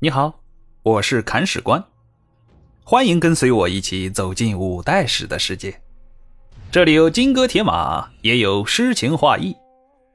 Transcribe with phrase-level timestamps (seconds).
[0.00, 0.44] 你好，
[0.84, 1.84] 我是砍史官，
[2.84, 5.82] 欢迎跟随我一起走进五代史的世界。
[6.70, 9.56] 这里有金戈铁马，也有诗情画意，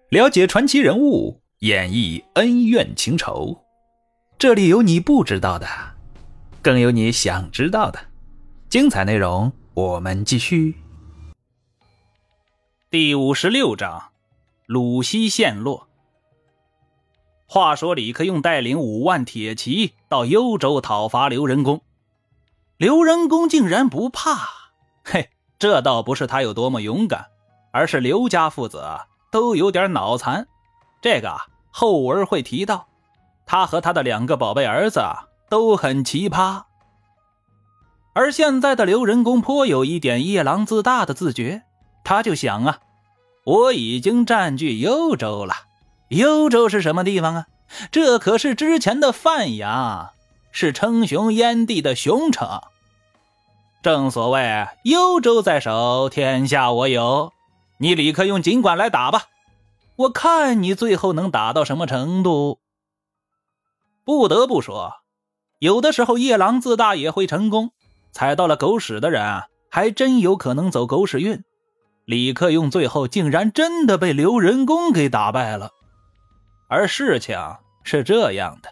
[0.08, 3.62] 了解传奇人物，演绎恩怨情仇。
[4.40, 5.68] 这里有你不知道的，
[6.62, 8.00] 更有你想知道的。
[8.70, 10.76] 精彩内容，我们继续。
[12.90, 14.12] 第五十六章：
[14.66, 15.90] 鲁西陷落。
[17.46, 21.82] 话说李克用带领五万铁骑到幽州讨伐刘仁恭，
[22.78, 24.50] 刘仁恭竟然不怕。
[25.06, 27.28] 嘿，这倒不是他有多么勇敢，
[27.72, 28.84] 而是刘家父子
[29.32, 30.48] 都有点脑残。
[31.02, 31.38] 这个
[31.70, 32.88] 后文会提到。
[33.46, 35.02] 他和他的两个宝贝儿子
[35.50, 36.64] 都很奇葩，
[38.14, 41.64] 而现在的刘仁恭颇有一点夜郎自大的自觉。
[42.06, 42.80] 他就想啊，
[43.44, 45.54] 我已经占据幽州了。
[46.10, 47.48] 幽州是什么地方啊？
[47.92, 50.12] 这可是之前的范阳，
[50.52, 52.62] 是称雄燕地的雄城。
[53.82, 57.34] 正所谓幽州在手，天下我有。
[57.80, 59.24] 你李克用尽管来打吧，
[59.96, 62.60] 我看你最后能打到什么程度。
[64.06, 64.94] 不得不说，
[65.60, 67.72] 有的时候夜郎自大也会成功。
[68.12, 71.44] 踩到了狗屎的人，还真有可能走狗屎运。
[72.06, 75.72] 李克用最后竟然真的被刘仁恭给打败了。
[76.74, 77.38] 而事情
[77.84, 78.70] 是这样的，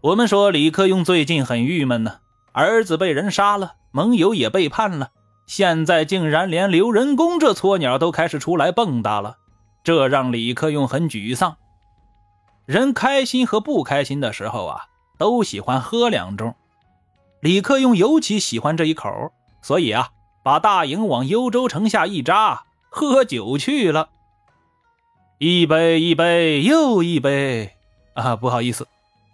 [0.00, 2.20] 我们说李克用最近很郁闷呢，
[2.52, 5.10] 儿子被人杀了，盟友也背叛了，
[5.46, 9.36] 现在竟然连刘仁恭这撮鸟都开始出来蹦跶了，
[9.84, 11.58] 这让李克用很沮丧。
[12.64, 14.86] 人开心和不开心的时候啊，
[15.18, 16.54] 都喜欢喝两盅，
[17.42, 19.30] 李克用尤其喜欢这一口，
[19.60, 20.08] 所以啊，
[20.42, 24.08] 把大营往幽州城下一扎，喝酒去了。
[25.42, 27.72] 一杯一杯又一杯
[28.12, 28.36] 啊！
[28.36, 28.86] 不好意思，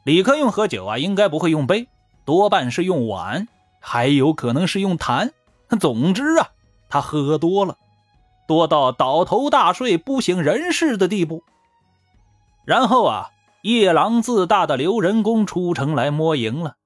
[0.04, 1.88] 李克用喝酒啊，应该不会用杯，
[2.24, 3.48] 多半是用碗，
[3.80, 5.32] 还有可能是用坛。
[5.80, 6.50] 总之啊，
[6.88, 7.76] 他喝多了，
[8.46, 11.42] 多到倒头大睡、不省人事的地步。
[12.64, 13.30] 然后啊，
[13.62, 16.76] 夜郎自大的刘仁恭出城来摸营了。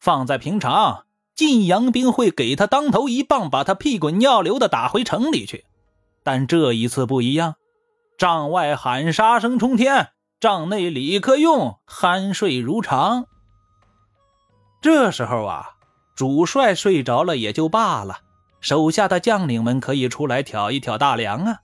[0.00, 1.04] 放在平常，
[1.36, 5.64] 晋阳兵会给他当头一棒，把他屁滚尿流的打回城里去。
[6.24, 7.54] 但这一次不一样。
[8.16, 13.26] 帐外喊杀声冲天，帐内李克用酣睡如常。
[14.80, 15.70] 这时候啊，
[16.14, 18.18] 主帅睡着了也就罢了，
[18.60, 21.58] 手下的将领们可以出来挑一挑大梁啊。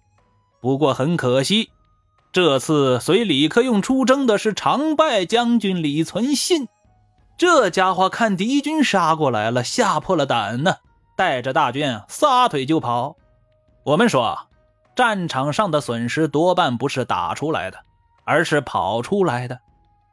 [0.61, 1.71] 不过很可惜，
[2.33, 6.67] 这次随李克用出征的是常败将军李存信。
[7.39, 10.77] 这家伙看敌军杀过来了，吓破了胆呢，
[11.17, 13.17] 带着大军撒腿就跑。
[13.85, 14.50] 我们说。
[14.97, 17.79] 战场上的损失多半不是打出来的，
[18.25, 19.61] 而是跑出来的。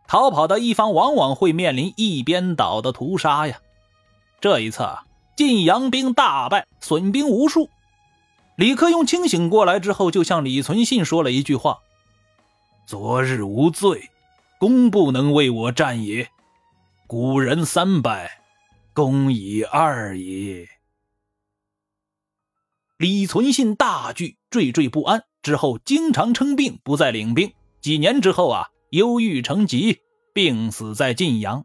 [0.08, 3.58] 逃跑的一方往往会面临一边倒的屠杀呀。
[4.40, 4.88] 这一次，
[5.36, 7.70] 晋阳兵大败，损兵无数。
[8.56, 11.80] 李克用清醒过来之后，就向李存信说了一句话
[12.88, 14.10] ：“昨日无罪，
[14.58, 16.30] 公不能为我战也。
[17.06, 18.40] 古人三百，
[18.94, 20.68] 公以二也。”
[22.98, 25.24] 李存信大惧，惴惴不安。
[25.44, 27.54] 之后经常称病，不再领兵。
[27.80, 30.00] 几年之后啊，忧郁成疾，
[30.34, 31.64] 病死在晋阳。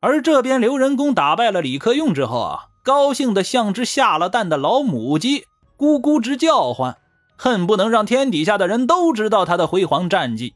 [0.00, 5.46] 而这边刘仁恭打败了李克用之后啊，高兴的像只下了蛋的老母鸡，
[5.78, 6.98] 咕咕直叫唤，
[7.38, 10.54] 恨不能让天底下的人都知道他的辉煌战绩。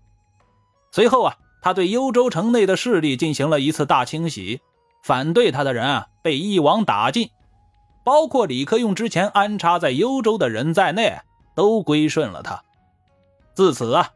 [0.90, 4.60] 随后啊，他对幽州城内的势力进行了一次大清洗，
[5.02, 7.30] 反对他的人啊，被一网打尽。
[8.04, 11.20] 包括李克用之前安插在幽州的人在内，
[11.54, 12.62] 都归顺了他。
[13.54, 14.10] 自此啊，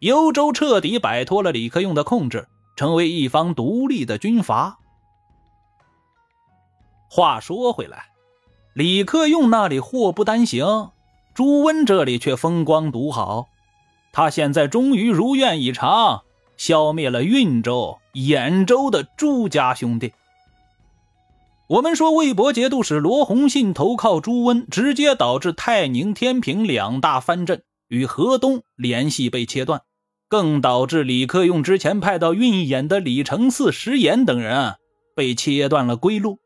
[0.00, 4.78] 幽州彻底摆脱了李克用的控制，成为一方独立的军阀。
[7.08, 8.06] 话说回来，
[8.74, 10.90] 李克用那里祸不单行，
[11.34, 13.48] 朱温这里却风光独好。
[14.12, 16.22] 他现在终于如愿以偿，
[16.56, 20.12] 消灭了运州、兖州的朱家兄弟。
[21.72, 29.80] 我们说，魏博节度使罗洪信投靠朱温，直接导致泰宁、天平两大藩镇与河东联系被切断，
[30.28, 34.74] 更导致李克用之前派到运兖的李承嗣、石岩等人
[35.16, 36.40] 被切断了归路。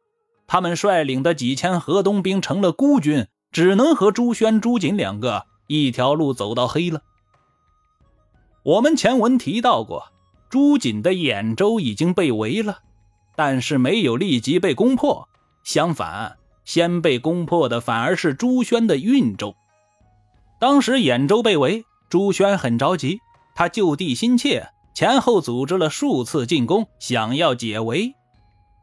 [0.47, 7.01] 他们率领的几千河东兵成了孤军，只能和朱宣、朱瑾两个一条路走到黑了。
[8.63, 10.05] 我们前文提到过，
[10.49, 12.79] 朱瑾的兖州已经被围了。
[13.37, 15.29] 但是没有立即被攻破，
[15.63, 19.55] 相反，先被攻破的反而是朱宣的运州。
[20.59, 23.21] 当时兖州被围，朱宣很着急，
[23.55, 28.15] 他就地心切，前后组织了数次进攻，想要解围。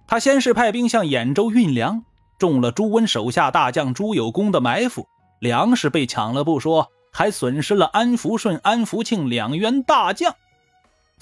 [0.06, 2.04] 他先是派兵向兖州运粮，
[2.38, 5.08] 中了朱温手下大将朱有功的埋伏，
[5.40, 10.36] 粮食被抢了不说，还损失了安福顺、安福庆两员大将。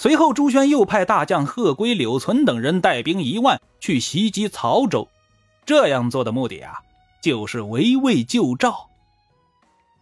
[0.01, 5.07] 随后，朱轩又派大将贺归、柳存等人带兵一万去袭击曹州。
[5.63, 6.79] 这样做的目的啊，
[7.21, 8.89] 就是围魏救赵。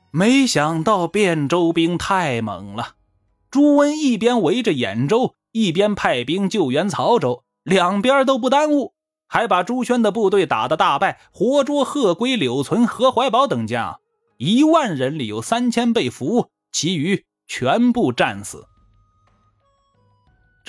[0.09, 2.95] 没想到汴州兵太猛了。
[3.51, 8.93] 朱温一边围着兖州，一边派兵救援曹州，两边都不耽误，
[9.27, 13.99] 还把朱轩的部队打得大败，活捉贺归、柳存、何怀宝等将，
[14.37, 18.68] 一万人里有三千被俘，其余全部战死。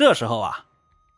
[0.00, 0.64] 这时候啊，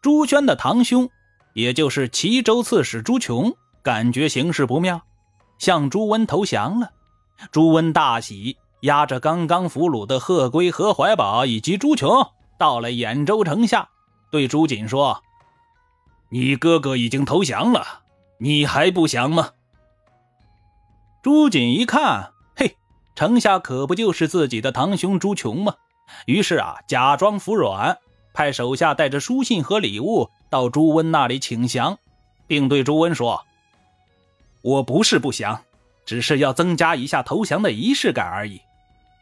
[0.01, 1.09] 朱轩的堂兄，
[1.53, 5.01] 也就是齐州刺史朱琼，感觉形势不妙，
[5.57, 6.91] 向朱温投降了。
[7.53, 8.57] 朱温大喜。
[8.81, 12.27] 押着刚刚俘虏的贺归、何怀宝以及朱琼
[12.59, 13.89] 到了兖州城下，
[14.33, 15.23] 对朱瑾说
[16.31, 18.01] ：“你哥哥已经投降了，
[18.39, 19.51] 你还不降吗？”
[21.23, 22.77] 朱瑾一看，嘿，
[23.15, 25.77] 城下可不就是自己的堂兄朱琼吗？
[26.27, 27.97] 于是啊，假装服软，
[28.33, 31.99] 派手下带着书信和礼物到朱温那里请降，
[32.47, 33.45] 并对朱温说
[34.63, 35.63] ：“我不是不降，
[36.05, 38.61] 只是要增加一下投降的仪式感而已。”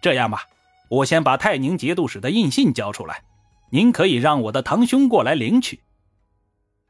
[0.01, 0.45] 这样吧，
[0.89, 3.23] 我先把泰宁节度使的印信交出来，
[3.71, 5.81] 您可以让我的堂兄过来领取。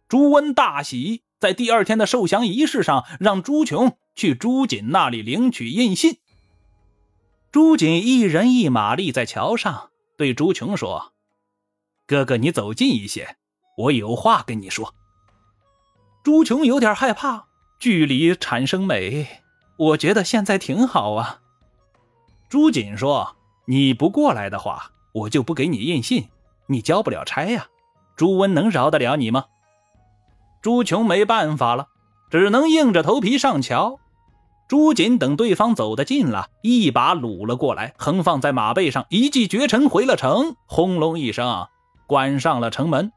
[0.09, 6.19] 朱温大喜，在第二天的受降仪式上，让朱琼去朱瑾那里领取印信。
[7.53, 11.13] 朱瑾一人一马立在桥上，对朱琼说
[12.11, 13.37] ：“哥哥，你走近一些，
[13.77, 14.93] 我有话跟你说。”
[16.25, 17.45] 朱琼有点害怕，
[17.79, 19.29] 距离产生美，
[19.77, 21.39] 我觉得现在挺好啊。
[22.49, 23.37] 朱瑾说
[23.69, 26.27] ：“你不过来的话，我就不给你印信，
[26.67, 27.69] 你交不了差呀。
[28.17, 29.45] 朱温能饶得了你吗？”
[30.61, 31.87] 朱琼没办法了，
[32.29, 34.01] 只能硬着头皮上桥。
[34.67, 40.57] 朱瑾等对方走得近了，一把掳了过来，横放在马背上，一骑绝尘回了城。
[40.67, 41.69] 轰隆一声，
[42.11, 43.13] 关上了城门。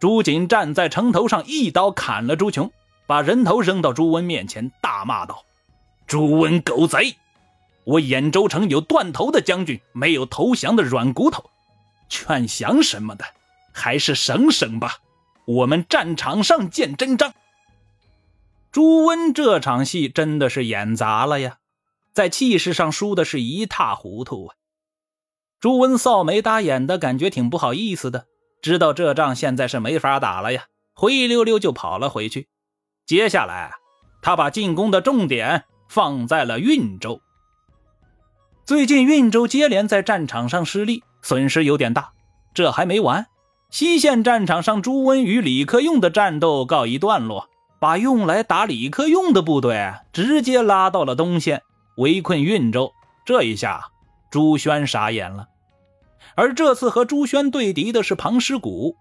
[0.00, 2.72] 朱瑾站在城头上，一刀砍了朱琼，
[3.06, 5.44] 把人头扔到朱温面前，大骂道
[6.08, 7.14] ：“朱温狗贼！”
[7.84, 11.50] 我兖州城有断头的将军，没有投降的软骨头，
[12.08, 13.26] 劝降什么的，
[13.70, 14.96] 还是省省吧。
[15.44, 17.34] 我们战场上见真章。
[18.72, 21.58] 朱温这场戏真的是演砸了呀，
[22.14, 24.56] 在气势上输的是一塌糊涂啊。
[25.64, 28.26] 朱温臊眉搭眼的感觉挺不好意思的，
[28.60, 30.64] 知道这仗现在是没法打了呀，
[30.94, 32.48] 灰溜溜就跑了回去。
[33.06, 33.72] 接下来，
[34.20, 37.18] 他把进攻的重点放在了运州。
[38.66, 42.12] 最近运州接连在战场上失利，损失有点大。
[42.52, 43.24] 这还没完，
[43.70, 51.62] 西线战场上朱温与李克用的战斗告一段落，把用来打李克用的部队直接拉到了东线，
[51.96, 52.92] 围困运州。
[53.24, 53.86] 这一下，
[54.30, 55.48] 朱轩傻眼了。
[56.36, 58.96] 而这次和朱轩对敌的是庞师古，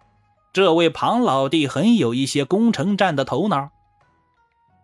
[0.51, 3.69] 这位庞老弟很有一些攻城战的头脑。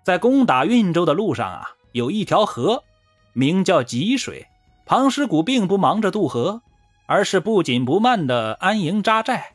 [0.03, 2.83] 在攻打运州的路上啊，有一条河，
[3.33, 4.47] 名叫吉水。
[4.85, 6.63] 庞师古并不忙着渡河，
[7.05, 9.53] 而是不紧不慢地安营扎寨，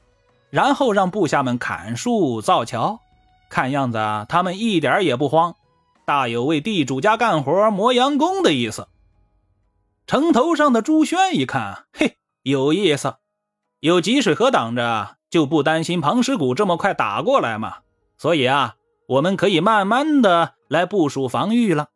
[0.50, 3.00] 然后让部下们砍树造桥。
[3.48, 5.56] 看样子啊他们一点也不慌，
[6.04, 8.86] 大有为地主家干活磨洋工的意思。
[10.06, 13.14] 城头上的朱轩一看，嘿，有意思，
[13.80, 17.78] 有吉水河挡着，就不担心庞师古这么快打过来嘛。
[18.18, 18.74] 所以啊，
[19.08, 21.88] 我们可以慢慢的来部署防御了。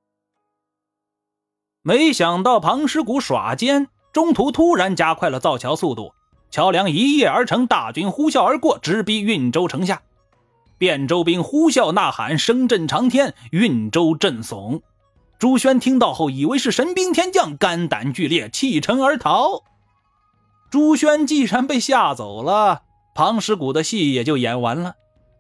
[1.83, 6.15] 没想到庞师古耍奸，中途突然加快了造桥速度，
[6.51, 10.01] 桥梁一跃而成，大军呼啸而过，直逼运州城下。
[10.79, 14.81] 汴州兵呼啸呐喊，声震长天，运州震悚。
[15.39, 19.63] 朱轩听到后，以为是神兵天降，肝胆俱裂，弃城而逃。
[20.71, 22.83] 朱轩既然被吓走了，
[23.15, 24.95] 庞师古的戏也就演完了。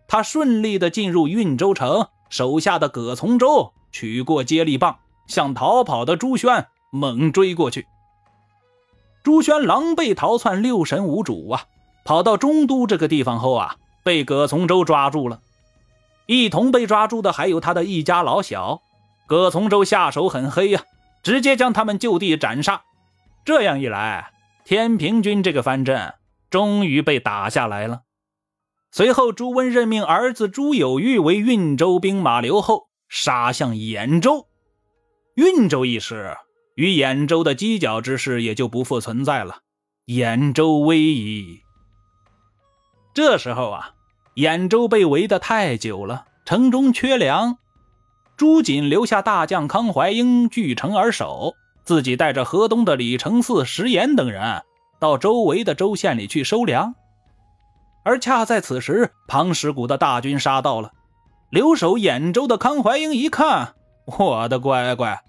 [0.07, 4.99] 他顺利的进入运州城，手下的葛从周取过接力棒。
[5.29, 7.87] 向逃跑的朱轩猛追过去。
[9.23, 11.65] 朱轩狼狈逃窜，六神无主啊！
[12.03, 15.41] 跑到中都这个地方后啊，被葛从周抓住了。
[16.25, 18.81] 一同被抓住的还有他的一家老小。
[19.27, 20.83] 葛从周下手很黑呀，
[21.23, 22.81] 直接将他们就地斩杀。
[23.45, 24.31] 这样一来，
[24.69, 26.13] 天平军这个藩镇
[26.51, 28.03] 终于被打下来了。
[28.91, 34.47] 随后，朱温任命儿子朱有玉为运州兵马留后，杀向兖州。
[35.37, 36.37] 运州一失，
[36.75, 39.61] 与兖州的犄角之势也就不复存在了。
[40.05, 41.61] 兖州危矣。
[43.15, 43.93] 这时候啊，
[44.35, 47.57] 兖州被围得太久了，城中缺粮，
[48.37, 51.55] 朱瑾留下大将康怀英据城而守，
[51.89, 54.63] 自己带着河东的李承嗣、石岩等人
[54.99, 56.95] 到周围的州县里去收粮。
[58.03, 60.93] 而恰在此时，庞石谷的大军杀到了。
[61.49, 63.73] 留守兖州的康怀英一看，
[64.19, 65.23] 我的乖乖，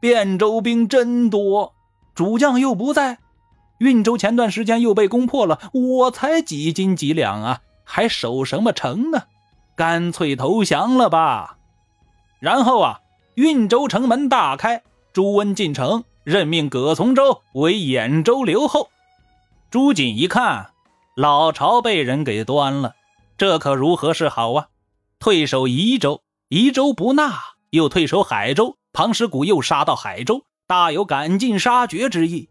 [0.00, 1.74] 汴州兵真多，
[2.14, 3.18] 主将又不在。
[3.78, 9.24] 运州前段时间又被攻破了，我才几斤几两啊，还守什么城呢？
[9.74, 11.56] 干脆投降了吧。
[12.38, 13.00] 然后啊，
[13.34, 18.88] 运州城门大开，朱温进城，任命葛从周为兖州留后。
[19.70, 20.72] 朱瑾一看，
[21.14, 22.96] 老巢被人给端了，
[23.38, 24.66] 这可如何是好啊？
[25.20, 27.32] 退守宜州，宜州不纳，
[27.70, 32.48] 又退守海州，庞石谷又杀到海州，大有赶尽杀绝之意。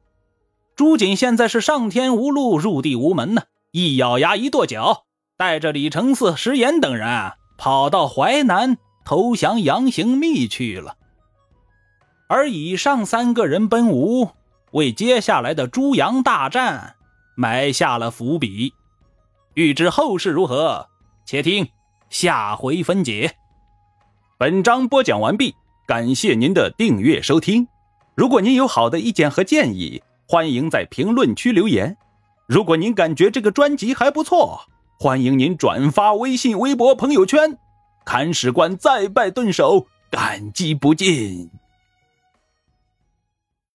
[0.77, 3.41] 朱瑾现在是上天无路，入地无门呢。
[3.71, 5.03] 一咬牙，一跺脚，
[5.35, 10.95] 带着李承嗣、石岩等人跑到淮南投降杨行密去了。
[12.33, 14.27] 而以上三个人奔吴，
[14.71, 16.95] 为接下来的朱阳大战
[17.35, 18.73] 埋下了伏笔。
[19.53, 20.87] 欲知后事如何，
[21.27, 21.67] 且听
[22.09, 23.35] 下回分解。
[24.39, 25.53] 本章播讲完毕，
[25.85, 27.67] 感谢您的订阅收听。
[28.15, 31.95] 如果您有好的意见和建议，欢迎在评论区留言。
[32.47, 34.59] 如果您感觉这个专辑还不错，
[34.99, 37.59] 欢迎您转发微信、微博、朋友圈。
[38.03, 41.51] 看史官再拜顿首，感激不尽。